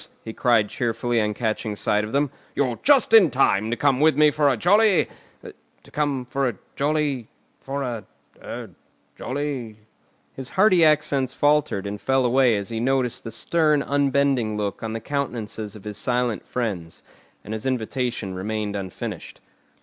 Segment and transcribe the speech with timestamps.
[0.23, 2.31] he cried cheerfully on catching sight of them.
[2.55, 7.83] "You're just in time to come with me for a jolly—to come for a jolly—for
[7.83, 9.75] a—er—jolly——"
[10.33, 14.93] His hearty accents faltered and fell away as he noticed the stern unbending look on
[14.93, 17.03] the countenances of his silent friends,
[17.43, 19.39] and his invitation remained unfinished.